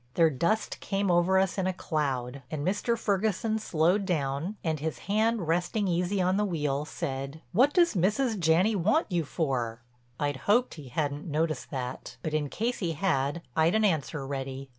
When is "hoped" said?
10.49-10.73